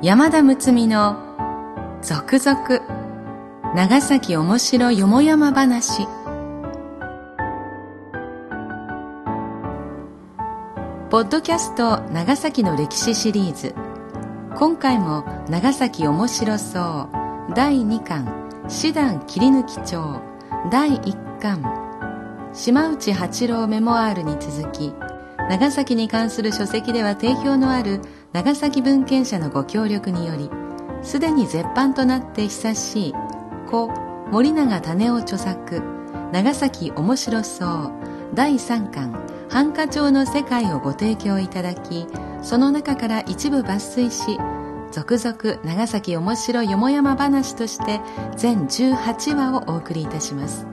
[0.00, 1.16] 山田睦美の
[2.02, 6.06] 続々長崎おもしろよもやま話。
[11.10, 13.74] ポッドキャスト長崎の歴史シリーズ。
[14.54, 17.08] 今回も長崎おもしろそ
[17.50, 20.22] う第2巻師団切り抜き帳
[20.70, 22.52] 第1巻。
[22.54, 24.92] 島内八郎メモアールに続き
[25.50, 28.00] 長崎に関する書籍では定評のある
[28.32, 30.50] 長崎文献者のご協力により
[31.02, 33.14] すでに絶版となって久しい
[33.66, 33.88] 故
[34.30, 35.82] 森永種夫著作
[36.32, 37.92] 長崎面白そう
[38.34, 42.06] 第3巻繁華町の世界をご提供いただき
[42.42, 44.38] その中から一部抜粋し
[44.90, 48.00] 続々長崎面白よもやま話として
[48.36, 50.66] 全18話をお送りいたします。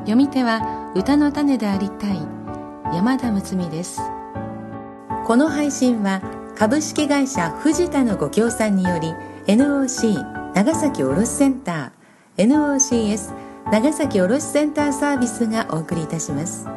[0.00, 2.20] 読み手は歌の種でありたい
[2.94, 4.00] 山田睦美です。
[5.26, 6.22] この配信は
[6.54, 9.12] 株式会社藤田のご協賛により
[9.48, 13.34] NOC 長崎卸センター NOCS
[13.72, 16.68] 長崎卸センターサービスがお送りいたします。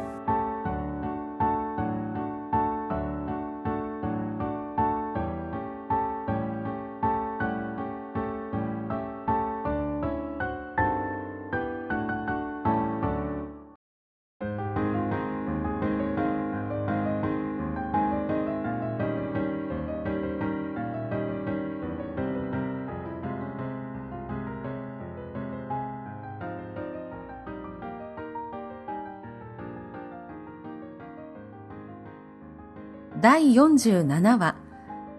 [33.20, 34.56] 第47話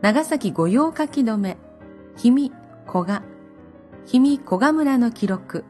[0.01, 1.57] 長崎御用書き留め
[2.17, 2.51] 氷見
[2.87, 3.21] 古賀
[4.07, 5.65] 氷見古賀村の記録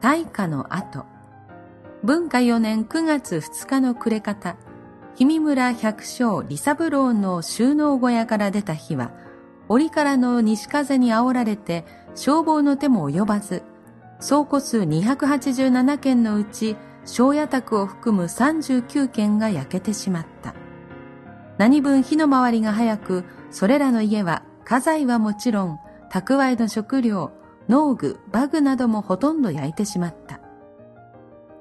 [0.00, 1.06] 大火の後。
[2.04, 4.56] 文化4年9月2日の暮れ方
[5.14, 9.10] 氷見村百姓利三郎の収納小屋から出た火は
[9.68, 13.64] 折からの西風に煽られて消防の手も及ばず
[14.20, 20.54] 倉庫数287件のうち庄屋宅を含む39件が焼けてしまった。
[21.58, 25.78] 何分火の回りが早く、それらの家は家財はもちろん、
[26.10, 27.32] 蓄えの食料、
[27.68, 30.40] 農具、バグなどもほとんど焼いてしまった。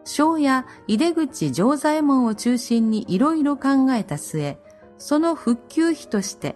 [0.06, 4.58] 庄や井出口城左衛門を中心にいろいろ考えた末、
[4.98, 6.56] その復旧費として、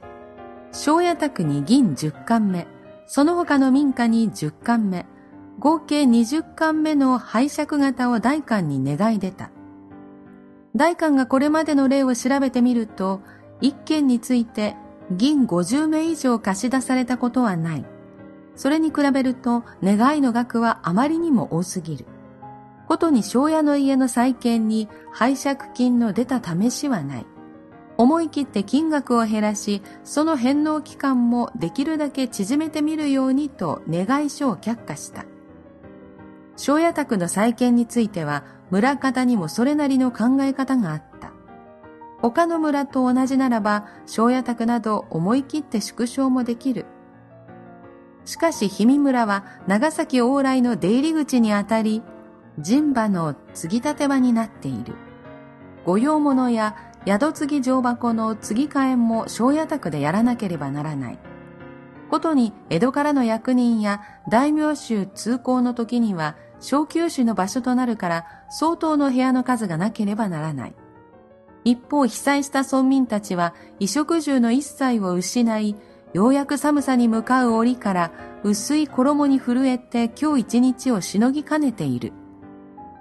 [0.71, 2.67] 庄屋宅に銀10貫目、
[3.07, 5.05] その他の民家に10貫目、
[5.59, 9.49] 合計20貫目の拝借型を代官に願い出た。
[10.77, 13.21] 大官がこれまでの例を調べてみると、
[13.61, 14.75] 一件について
[15.11, 17.85] 銀50名以上貸し出されたことはない。
[18.55, 22.05] それに比べると願いの額はあまりにも多すぎる。
[22.87, 27.25] ことに庄屋の家の再建に拝借金の出た試しはない。
[27.97, 35.25] 思い切って金額を減らし、その返納期間もできるだけ縮めてみるようにと願い書を却下した。
[36.57, 41.31] 庄屋宅の再建については村方にもそれなりの考え方があった。
[42.19, 46.85] 他の村と同じならば、庄屋宅など思い切って縮小もできる。
[48.25, 52.01] しかし、氷見村は長崎往来の出入り口にあたり、
[52.57, 54.95] 人馬の継ぎ立て場になっている。
[55.85, 56.75] 御用物や
[57.05, 61.19] 宿継ぎ乗箱の継ぎ替えも庄屋宅でやらなければならない。
[62.09, 70.75] ことに江戸からの役人や大名衆通行の時には小休止の場所となるから相当の部屋の数がなければならない。
[71.63, 75.75] 一方被災した村民たちは衣食住の一切を失い、
[76.13, 78.11] ようやく寒さに向かう折から
[78.43, 82.13] 薄い衣に震えて今日一日をしのぎかねている。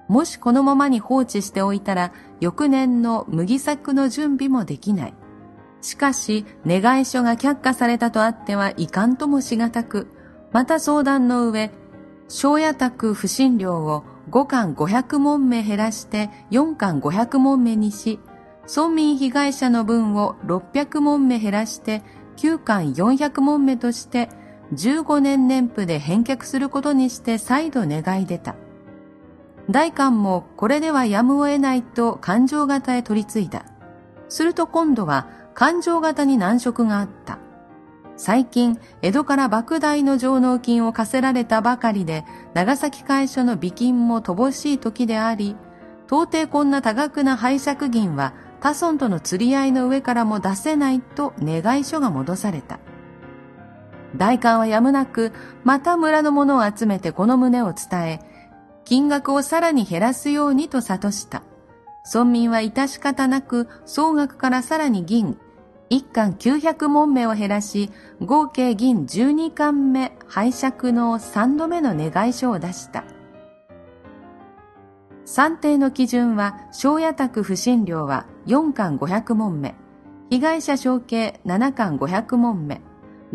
[0.09, 5.15] もしこのままに放置しておいたら翌年の麦作の準備もできない。
[5.81, 10.09] しかし願い書が却下されたとあってはいかんともしがたく、
[10.53, 11.71] また相談の上、
[12.29, 18.19] 庄屋宅不審料を5巻500問目減らして4巻500問目にし、
[18.69, 22.03] 村民被害者の分を600問目減らして
[22.37, 24.28] 9巻400問目として
[24.75, 28.57] 15年年譜で返却することにして再度願い出た。
[29.71, 33.65] 大官もこれではやむを得ないと勘定型へ取り継いだ。
[34.29, 37.39] すると今度は勘定型に難色があった。
[38.16, 42.24] 最近、江戸から莫大の上納金を課せられたばかりで、
[42.54, 45.57] 長崎会所の美金も乏しい時であり、
[46.07, 52.78] 到底こんな多額な拝借銀は他村との釣り合いの上からも出せないと願い書が戻された。
[54.16, 58.21] 大官はやむなく、また村の者を集めてこの旨を伝え、
[58.84, 61.42] 金額をさらに減らすようにと諭した。
[62.10, 65.36] 村民は致し方なく、総額からさらに銀
[65.88, 67.91] 一貫900問目を減らし、
[68.21, 73.04] 合計銀12巻目拝借の3度目の願い書を出した。
[75.24, 79.74] 算定の基準は、小野宅不審料は4巻500問目、
[80.30, 82.80] 被害者承継7巻500問目、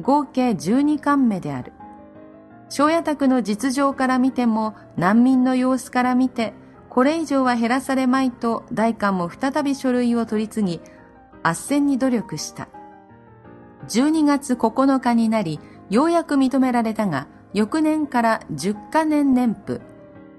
[0.01, 1.73] 合計12巻目である。
[2.69, 6.53] 小野宅の実情から見ても、難民の様子から見て、
[6.89, 10.81] これ以上は減らされまいと大官も再び書類を取り次ぎ、
[11.43, 12.67] 斡旋に努力した。
[13.87, 15.59] 12月9日になり、
[15.89, 19.81] ようやく認められたが、翌年から10カ年年譜、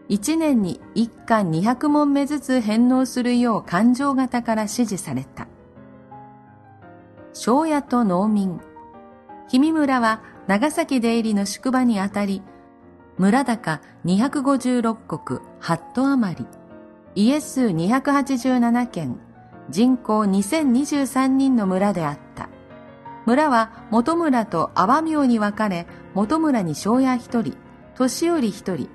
[0.08, 5.48] 1年に1巻200問目ずつ返納するよう勘定型から指示された。
[7.32, 8.60] 庄屋と農民。
[9.46, 12.42] 氷見村は長崎出入りの宿場にあたり、
[13.18, 16.46] 村高256国8都余り、
[17.14, 19.18] 家数287軒、
[19.70, 22.48] 人口2023人の村であった。
[23.26, 27.56] 村は元村と阿波廟に分かれ、元村に庄屋一人、
[27.94, 28.88] 年寄り一人、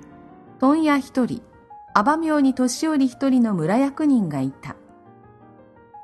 [0.60, 1.42] 問屋一人、
[1.94, 4.76] 阿波廟に年寄り一人の村役人がいた。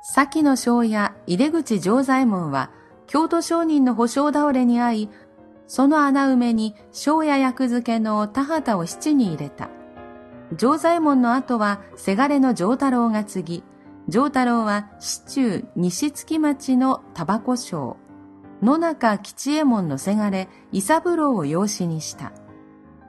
[0.01, 2.71] 先の庄屋、井出口城左衛門は、
[3.07, 5.09] 京都商人の保証倒れに遭い、
[5.67, 9.69] その穴埋めに庄屋役付けの田畑を七に入れた。
[10.57, 13.63] 城左衛門の後は、せがれの城太郎が継ぎ、
[14.07, 17.97] 上太郎は市中西月町のタバコ商、
[18.61, 22.31] 野中吉右衛門のせがれ、伊三郎を養子にした。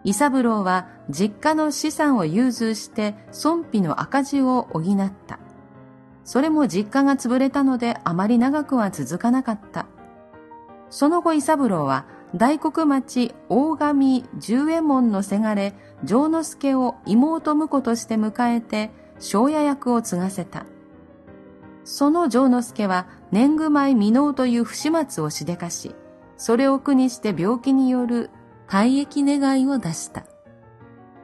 [0.04, 5.38] 伊三郎は実家の資産を融通して損費の赤字を補った。
[6.24, 9.86] それも実家が潰れたのであまり長くは続かなかった。
[10.88, 15.74] その後伊三郎は大黒町大神十右衛門のせがれ、
[16.06, 20.64] 城之助を妹婿として迎えて、庄屋役を継がせた。
[21.86, 25.94] その城之助は年貢米未納という不始末をしでかし、
[26.36, 28.28] それを苦にして病気による
[28.68, 30.26] 退役願いを出した。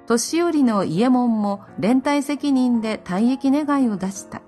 [0.07, 4.41] 年寄りの家門も連帯責任で退役願いを出した。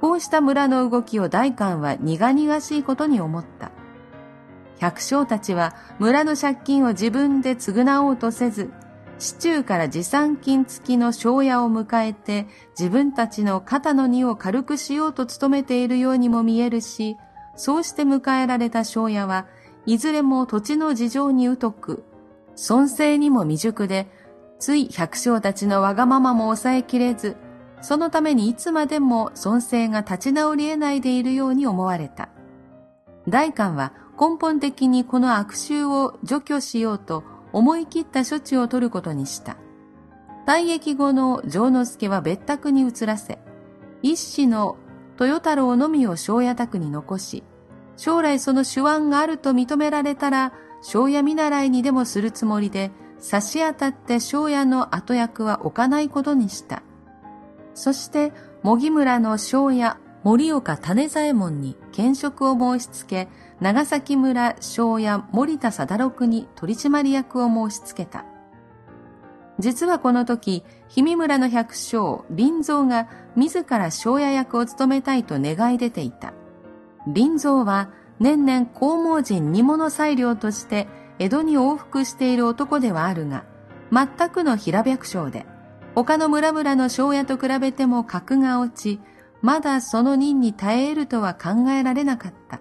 [0.00, 3.70] こうした村の動きを大官は苦々しいことに思った。
[4.80, 8.72] 百姓たちは村の借金を自分で償おうとせず、
[9.20, 12.46] 市中から持参金付きの庄屋を迎えて
[12.78, 17.18] 自分たちの肩の荷を軽くしようと努めているようにも見えるし、
[17.54, 19.46] そうして迎えられた庄屋は
[19.84, 22.02] いずれも土地の事情に疎く、
[22.56, 24.08] 尊政にも未熟で、
[24.58, 27.36] つい百姓たちのわがままも抑えきれず、
[27.82, 32.30] そのためにいつまでも尊政が立ち直り得ないでいるように思われた。
[33.28, 39.56] 大官は根本的にこの悪臭を除去しようと思い切った処置を取ることにした。
[40.46, 43.38] 退役後の城之助は別宅に移らせ、
[44.02, 44.76] 一子の
[45.20, 47.44] 豊太郎のみを庄屋宅に残し、
[47.96, 50.52] 将来その手腕があると認められたら、
[50.82, 56.82] 庄屋見習いにでもするつもりで、差し当たって庄屋の後役は置かないことにした。
[57.74, 58.32] そして、
[58.62, 63.30] 茂木村の庄屋、森岡種左衛門に兼職を申し付け、
[63.60, 68.26] 長崎村庄屋森田貞六に取締役を申し付けた。
[69.58, 76.34] 実はこの時、氷見村の百姓、林蔵が自ら庄屋役を務めたいと願い出ていた。
[77.06, 80.86] 林蔵は年々黄毛人煮物裁量として
[81.18, 83.44] 江戸に往復している男ではあるが、
[83.90, 85.46] 全くの平百姓で、
[85.94, 89.00] 他の村々の庄屋と比べても格が落ち、
[89.42, 92.60] まだその任に耐え得るとは考えられなかった。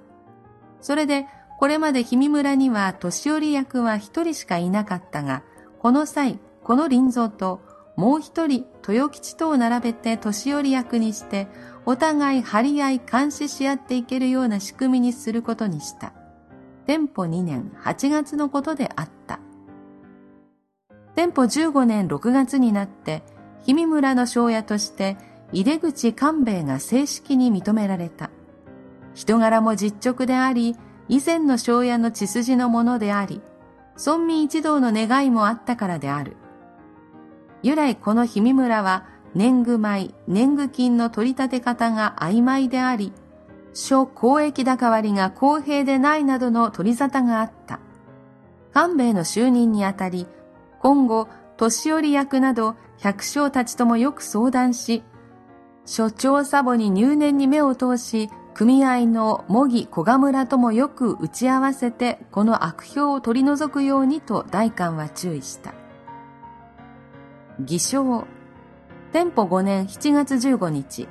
[0.81, 1.27] それで、
[1.59, 5.43] これまで氷見村には年寄り役は一人しかいなかったが、
[5.79, 7.61] この際、この林蔵と
[7.97, 11.49] もう一人豊吉とを並べて年寄り役にして、
[11.85, 16.13] お互い張り合い監視し合っていけるような仕組みにすることにした。
[16.85, 19.41] 店舗2年8月のことであった。
[21.15, 23.21] 店舗15年6月になって、
[23.61, 25.17] 氷見村の庄屋として
[25.51, 28.29] 井出口官兵衛が正式に認められた。
[29.15, 30.75] 人柄も実直であり、
[31.07, 33.41] 以前の庄屋の血筋のものであり、
[33.97, 36.37] 村民一同の願いもあったからである。
[37.63, 43.11] 由来この氷見村は、年貢米、年貢金の取り立て方が曖昧であり、
[43.73, 47.79] 諸公益高割が公平でないなどの取り沙汰があった。
[48.73, 50.27] 官兵衛の就任にあたり、
[50.79, 51.27] 今後、
[51.57, 55.03] 年寄り役など百姓たちともよく相談し、
[55.89, 65.73] 所長サボに入念に目を通し、組合の模擬小賀村ともよく打ち合わせてこの悪評を取り除くようにと大官は注意した。
[67.59, 68.27] 偽証。
[69.11, 71.07] 店舗5年7月15日、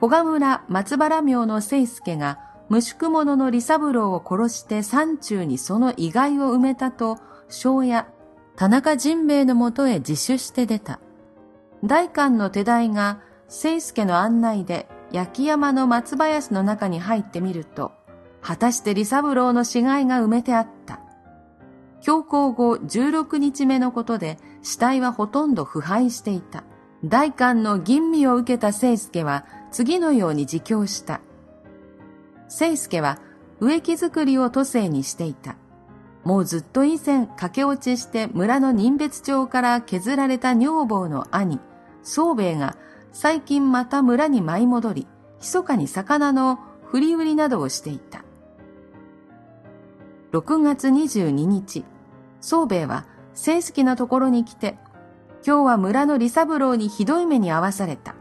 [0.00, 2.38] 小賀村松原廟の聖助が
[2.70, 7.18] 無宿者の利三郎を殺して山中にその遺骸を埋めたと、
[7.50, 8.08] 庄屋、
[8.56, 10.98] 田中仁兵衛のもとへ自首して出た。
[11.84, 13.20] 大官の手代が、
[13.56, 17.92] 聖介の案内で焼山の松林の中に入ってみると、
[18.42, 20.98] 果たして利三郎の死骸が埋めてあった。
[22.00, 26.64] 強行後16日目のことで死体はほとんど腐敗していた。
[27.04, 31.20] 大官の吟味を受けた聖介は次のように自供した。
[32.48, 33.20] 聖介は
[33.60, 35.54] 植木作りを都政にしていた。
[36.24, 41.60] もうずっと以前駆け落ちして村の人別町から削られた女房の兄、
[42.02, 42.76] 宗兵衛が
[43.14, 45.06] 最近また村に舞い戻り、
[45.38, 48.24] 密かに魚の振り売りなどをしていた。
[50.32, 51.84] 6月22日、
[52.40, 54.76] 宗兵衛は正式なところに来て、
[55.46, 58.16] 今日は村の利三郎にひどい目に遭わされた。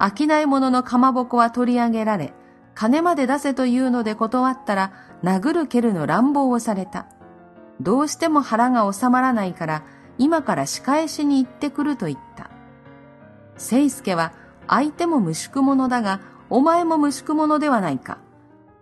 [0.00, 2.32] 商い物のかまぼこは取り上げられ、
[2.74, 4.92] 金まで出せというので断ったら、
[5.22, 7.08] 殴る蹴るの乱暴をされた。
[7.82, 9.82] どうしても腹が収まらないから、
[10.16, 12.55] 今から仕返しに行ってくると言った。
[13.56, 14.32] 聖介は、
[14.68, 16.20] 相手も無宿者だが、
[16.50, 18.18] お前も無宿者ではないか。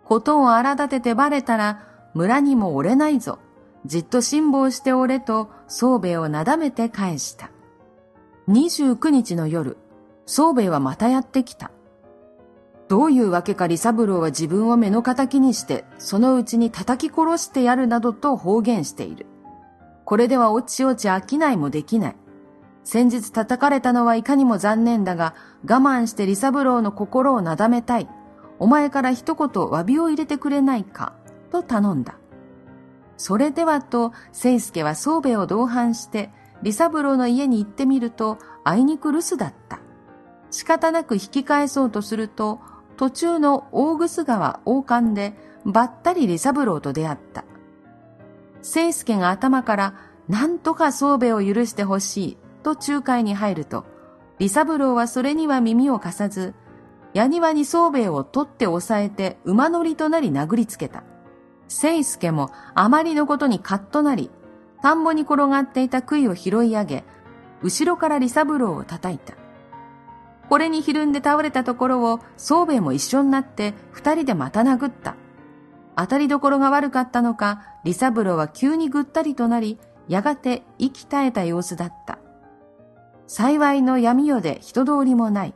[0.04, 3.38] ことを荒立ててバレたら、村にも折れないぞ。
[3.86, 7.50] じっと辛抱しておれと、宗兵衛をなだめて返した。
[8.48, 9.76] 29日の夜、
[10.26, 11.70] 宗兵衛はまたやってきた。
[12.88, 19.26] どういうわけか李三郎は自分を目の敵にして、そのうちに叩き殺してやるなどと方言している。
[20.04, 22.16] これではおちおち飽きないもできない。
[22.84, 28.08] 先日叩かれたのはいかにも残念だが、我慢して李三郎の心をなだめたい。
[28.58, 31.14] お前から一言詫びを入れてくれないか、
[31.50, 32.18] と頼んだ。
[33.16, 39.80] それではと、聖介は宗兵衛を同伴して、李三郎の家に行ってみると、あいにく留守だった。
[40.50, 42.60] 仕方なく引き返そうとすると、
[42.96, 47.44] 途中の大楠川王冠で、ばったり李三郎と出会った。
[48.60, 49.94] 聖介が頭から、
[50.28, 53.84] なんとか宗兵衛を許してほしい、と仲介に入ると、
[54.38, 56.54] 李三郎はそれには耳を貸さず、
[57.12, 61.04] 矢庭に宗兵衛を取って押さえて馬乗りとなり殴りつけた。
[61.68, 64.30] 聖介もあまりのことにカッとなり、
[64.82, 67.04] 田んぼに転がっていた杭を拾い上げ、
[67.62, 69.34] 後ろから李三郎を叩いた。
[70.48, 75.16] これにひるんで倒れたところを宗兵衛も一緒になって二人でまた殴った。
[75.96, 79.78] 当たりどころが悪かったのか、李三郎は急にぐったりとなり、
[80.08, 82.18] やがて息絶えた様子だった。
[83.26, 85.54] 幸いの闇夜で人通りもない。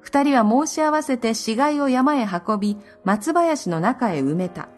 [0.00, 4.68] 二人は申し合わせて死骸を山へ運び、松林の中へ埋めた。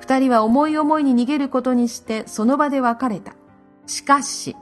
[0.00, 3.34] 二人は思い思いに逃げることにしてその場で別れた。
[3.86, 4.56] しかし、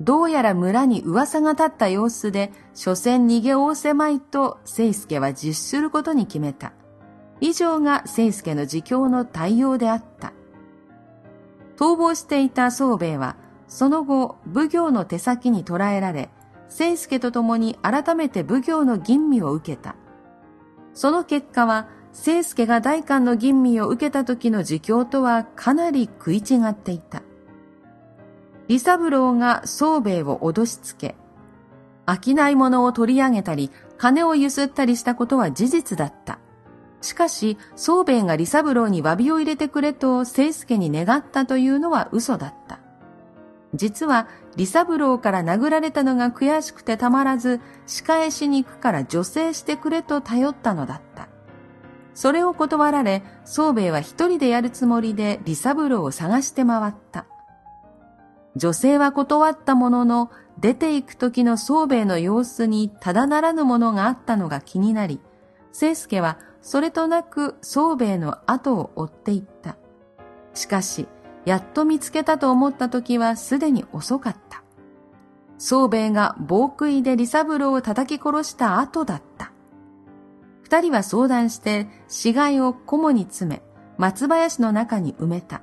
[0.00, 6.72] どうやら村に噂が立った様子で、所詮逃げおおせまいと、聖介は実施することに決めた。
[7.40, 10.32] 以上が聖介の自供の対応であった。
[11.76, 13.36] 逃亡していた宗兵衛は、
[13.66, 16.30] その後、奉行の手先に捕らえられ、
[16.68, 19.96] 聖介と共に改めて奉行の吟味を受けた。
[20.94, 27.22] その結果は、聖介が大官の吟味を受けた時の自供とはかなり食い違っていた。
[28.66, 31.14] 李三郎が宗兵衛を脅しつけ、
[32.06, 36.38] 商い物を取り上げたり、金をゆすったりしたことは事実だった。
[37.00, 42.77] しかし、宗兵衛が李三郎に詫びを入れてくれと聖介に願ったというのは嘘だった。
[43.74, 51.28] 実は、李三郎から殴られたのが悔しくてたまらず、仕返しに行くから女性してくれと頼ったのだった。
[52.14, 57.26] それを断られ、宗兵衛は一人でやるつもりで李三郎を探して回った。
[58.56, 65.20] 女性は断ったものの、出て行く時の宗兵衛の様子にただならぬものがあったのが気になり、
[65.72, 69.76] 聖介はそれとなく宗兵衛の後を追っていった。
[70.54, 71.06] しかし、
[71.44, 74.62] やっと見つけたと思った時はすでに遅かった。
[75.58, 79.52] 宗兵衛が暴食いで李三郎を叩き殺した後だった。
[80.62, 83.62] 二人は相談して死骸を菰に詰め、
[83.96, 85.62] 松林の中に埋めた。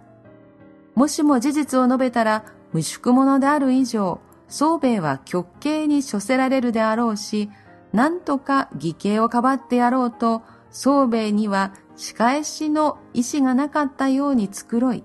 [0.96, 7.50] もしも事実を述べたら無宿者である以上、宗兵衛は極刑に処せられるであろうし、
[7.94, 10.42] なんとか義刑をかばってやろうと、
[10.72, 15.04] 宗兵衛には仕返しの意志がなかったように繕い、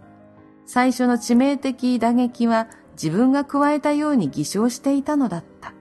[0.72, 5.74] 最初の致命的打撃は自分が加えたように偽証していたのだった。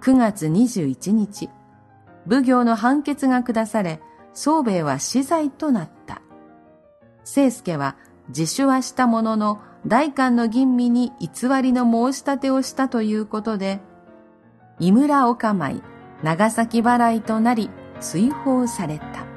[0.00, 1.48] 9月21日、
[2.28, 4.00] 奉行の判決が下され、
[4.34, 6.20] 宗兵衛は死罪となった。
[7.22, 7.94] 聖介は
[8.30, 13.78] 自首はしたものの、大官の吟味に偽りの申し立てをしたということで、
[14.80, 15.80] 井村おかまい、
[16.24, 19.31] 長崎払いとなり追放された。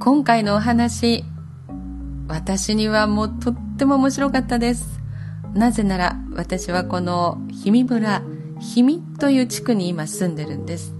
[0.00, 1.26] 今回のお話、
[2.26, 4.98] 私にはもうとっても面白かったです。
[5.52, 8.22] なぜなら私はこの氷見村、
[8.74, 10.94] 氷見という地区に今住んでるんです。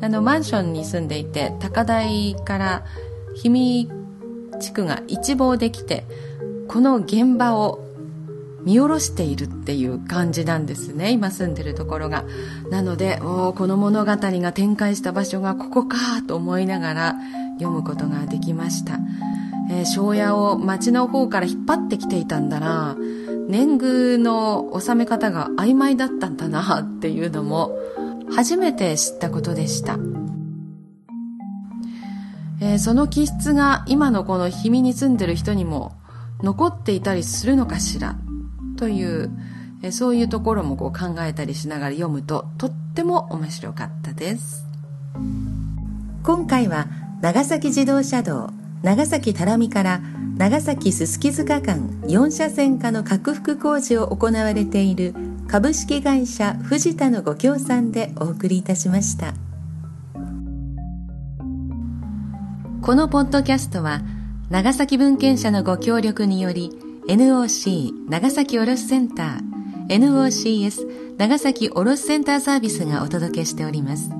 [0.00, 2.84] あの、マンションに住んでいて、高台から
[3.34, 3.90] 氷見
[4.60, 6.06] 地区が一望できて、
[6.68, 7.84] この現場を
[8.62, 12.24] 見下ろしているっていう感じなんですね今住んでるところが
[12.68, 17.14] なのでおこの物語が展開した場所がここかと思いながら
[17.58, 18.98] 読むことができました、
[19.70, 22.96] えー、庄屋を町の方から引っ張ってきていたんだな。
[23.48, 27.78] 年貢の納め方が曖昧だったんだなっていうのも
[28.28, 29.98] 初めて知ったことでした、
[32.60, 35.92] えー、その気質が今のこの氷見に住んでる人にも
[36.42, 38.16] 残っていたりするのかしら？
[38.76, 39.30] という
[39.82, 44.66] えそういうところもこう考えたりしながら読むととっても面白かったです。
[46.24, 46.88] 今回は
[47.20, 48.50] 長崎自動車道
[48.82, 50.00] 長崎多良見から
[50.36, 55.14] 長崎すすき塚間4車線化の拡幅工事を行われている
[55.48, 59.34] 株式会社藤田のご協賛でお送りいたしました
[62.82, 64.02] このポッドキャストは
[64.50, 66.70] 長崎文献社のご協力により
[67.08, 69.56] NOC 長崎卸センター
[69.88, 74.10] NOCS 長崎卸センターサービスがお届けしております。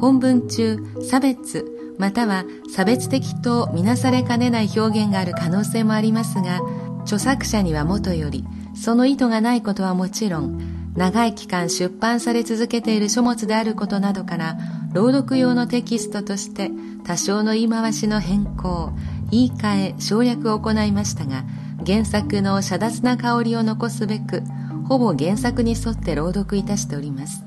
[0.00, 1.64] 本文中、差別、
[1.98, 6.60] または差別的とみなされかねない表現がある可能性もありますが、
[7.02, 14.56] 著作者にはもとより、その意図がないことはもちろん、長い期間出版され続けている書物であることなどから、
[14.92, 16.70] 朗読用のテキストとして
[17.04, 18.92] 多少の言い回しの変更、
[19.30, 21.44] 言い換え、省略を行いましたが、
[21.84, 24.42] 原作の遮奪な香りを残すべく
[24.88, 27.43] ほぼ原作に沿って朗読いたしております。